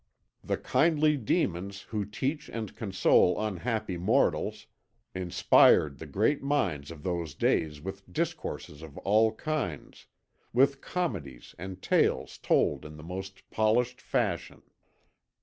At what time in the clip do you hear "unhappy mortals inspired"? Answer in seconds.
3.39-5.99